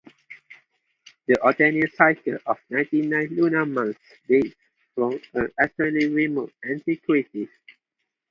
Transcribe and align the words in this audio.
The 1.27 1.35
octennial 1.43 1.91
cycle 1.93 2.37
of 2.47 2.57
ninety-nine 2.71 3.27
lunar 3.35 3.67
months 3.67 3.99
dates 4.27 4.55
from 4.95 5.19
an 5.35 5.51
extremely 5.61 6.07
remote 6.07 6.51
antiquity. 6.67 7.47